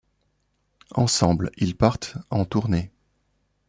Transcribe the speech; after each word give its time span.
Ensemble, 0.95 1.51
ils 1.57 1.77
partent 1.77 2.17
en 2.31 2.43
tournée. 2.43 2.89